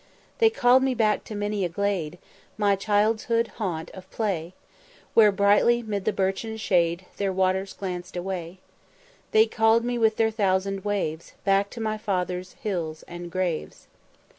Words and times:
They 0.39 0.49
call'd 0.49 0.81
me 0.81 0.95
back 0.95 1.23
to 1.25 1.35
many 1.35 1.63
a 1.63 1.69
glade, 1.69 2.17
My 2.57 2.75
childhood's 2.75 3.51
haunt 3.61 3.91
of 3.91 4.09
play, 4.09 4.55
Where 5.13 5.31
brightly 5.31 5.83
'mid 5.83 6.05
the 6.05 6.11
birchen 6.11 6.57
shade 6.57 7.05
Their 7.17 7.31
waters 7.31 7.73
glanced 7.73 8.17
away: 8.17 8.57
They 9.29 9.45
call'd 9.45 9.85
me 9.85 9.99
with 9.99 10.15
their 10.17 10.31
thousand 10.31 10.83
waves 10.83 11.33
Back 11.45 11.69
to 11.69 11.81
my 11.81 11.99
fathers' 11.99 12.53
hills 12.63 13.03
and 13.03 13.29
graves." 13.31 13.85